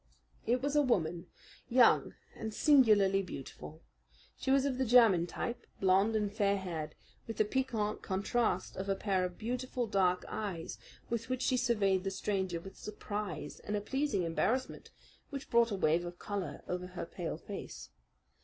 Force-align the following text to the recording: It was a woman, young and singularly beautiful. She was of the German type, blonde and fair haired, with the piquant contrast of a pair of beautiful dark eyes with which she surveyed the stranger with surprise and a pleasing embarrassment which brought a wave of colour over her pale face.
It 0.47 0.63
was 0.63 0.75
a 0.75 0.81
woman, 0.81 1.27
young 1.69 2.15
and 2.35 2.51
singularly 2.55 3.21
beautiful. 3.21 3.83
She 4.35 4.49
was 4.49 4.65
of 4.65 4.79
the 4.79 4.83
German 4.83 5.27
type, 5.27 5.67
blonde 5.79 6.15
and 6.15 6.33
fair 6.33 6.57
haired, 6.57 6.95
with 7.27 7.37
the 7.37 7.45
piquant 7.45 8.01
contrast 8.01 8.75
of 8.77 8.89
a 8.89 8.95
pair 8.95 9.23
of 9.23 9.37
beautiful 9.37 9.85
dark 9.85 10.25
eyes 10.27 10.79
with 11.11 11.29
which 11.29 11.43
she 11.43 11.55
surveyed 11.55 12.03
the 12.03 12.09
stranger 12.09 12.59
with 12.59 12.77
surprise 12.77 13.59
and 13.59 13.75
a 13.75 13.79
pleasing 13.81 14.23
embarrassment 14.23 14.89
which 15.29 15.51
brought 15.51 15.69
a 15.69 15.75
wave 15.75 16.03
of 16.03 16.17
colour 16.17 16.63
over 16.67 16.87
her 16.87 17.05
pale 17.05 17.37
face. 17.37 17.91